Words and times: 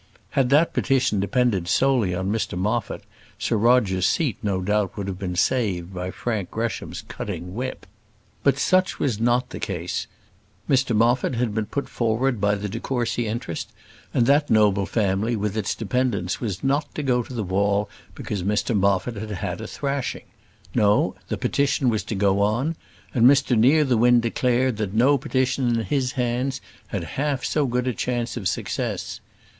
Had 0.31 0.49
that 0.49 0.73
petition 0.73 1.19
depended 1.19 1.67
solely 1.67 2.15
on 2.15 2.31
Mr 2.31 2.57
Moffat, 2.57 3.03
Sir 3.37 3.55
Roger's 3.55 4.07
seat 4.07 4.35
no 4.41 4.59
doubt 4.59 4.97
would 4.97 5.05
have 5.07 5.19
been 5.19 5.35
saved 5.35 5.93
by 5.93 6.09
Frank 6.09 6.49
Gresham's 6.49 7.03
cutting 7.03 7.53
whip. 7.53 7.85
But 8.41 8.57
such 8.57 8.97
was 8.97 9.19
not 9.19 9.51
the 9.51 9.59
case. 9.59 10.07
Mr 10.67 10.95
Moffat 10.95 11.35
had 11.35 11.53
been 11.53 11.67
put 11.67 11.87
forward 11.87 12.41
by 12.41 12.55
the 12.55 12.67
de 12.67 12.79
Courcy 12.79 13.27
interest; 13.27 13.71
and 14.11 14.25
that 14.25 14.49
noble 14.49 14.87
family 14.87 15.35
with 15.35 15.55
its 15.55 15.75
dependants 15.75 16.41
was 16.41 16.63
not 16.63 16.95
to 16.95 17.03
go 17.03 17.21
to 17.21 17.31
the 17.35 17.43
wall 17.43 17.87
because 18.15 18.41
Mr 18.41 18.75
Moffat 18.75 19.17
had 19.17 19.29
had 19.29 19.61
a 19.61 19.67
thrashing. 19.67 20.25
No; 20.73 21.13
the 21.27 21.37
petition 21.37 21.89
was 21.89 22.03
to 22.05 22.15
go 22.15 22.39
on; 22.41 22.75
and 23.13 23.27
Mr 23.27 23.55
Nearthewinde 23.55 24.21
declared, 24.21 24.77
that 24.77 24.95
no 24.95 25.19
petition 25.19 25.67
in 25.69 25.83
his 25.85 26.13
hands 26.13 26.59
had 26.87 27.03
half 27.03 27.45
so 27.45 27.67
good 27.67 27.85
a 27.87 27.93
chance 27.93 28.35
of 28.35 28.47
success. 28.47 29.19